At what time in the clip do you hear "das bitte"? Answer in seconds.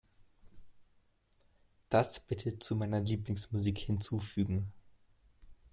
1.89-2.57